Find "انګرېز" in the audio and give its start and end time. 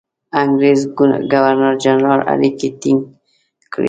0.41-0.81